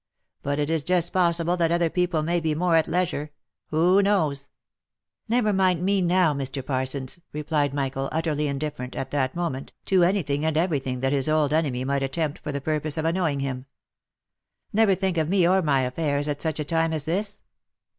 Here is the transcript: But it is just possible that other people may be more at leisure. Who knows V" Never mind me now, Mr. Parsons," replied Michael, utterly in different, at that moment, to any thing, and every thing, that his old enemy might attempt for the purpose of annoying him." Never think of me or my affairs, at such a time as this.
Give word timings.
But 0.41 0.57
it 0.57 0.71
is 0.71 0.83
just 0.83 1.13
possible 1.13 1.55
that 1.57 1.71
other 1.71 1.91
people 1.91 2.23
may 2.23 2.39
be 2.39 2.55
more 2.55 2.75
at 2.75 2.87
leisure. 2.87 3.29
Who 3.67 4.01
knows 4.01 4.45
V" 4.47 4.51
Never 5.35 5.53
mind 5.53 5.83
me 5.83 6.01
now, 6.01 6.33
Mr. 6.33 6.65
Parsons," 6.65 7.19
replied 7.33 7.71
Michael, 7.71 8.09
utterly 8.11 8.47
in 8.47 8.57
different, 8.57 8.95
at 8.95 9.11
that 9.11 9.35
moment, 9.35 9.73
to 9.85 10.03
any 10.03 10.23
thing, 10.23 10.43
and 10.43 10.57
every 10.57 10.79
thing, 10.79 11.01
that 11.01 11.13
his 11.13 11.29
old 11.29 11.53
enemy 11.53 11.83
might 11.83 12.01
attempt 12.01 12.39
for 12.39 12.51
the 12.51 12.59
purpose 12.61 12.97
of 12.97 13.05
annoying 13.05 13.41
him." 13.41 13.67
Never 14.73 14.95
think 14.95 15.17
of 15.19 15.29
me 15.29 15.47
or 15.47 15.61
my 15.61 15.81
affairs, 15.81 16.27
at 16.27 16.41
such 16.41 16.59
a 16.59 16.65
time 16.65 16.93
as 16.93 17.05
this. 17.05 17.43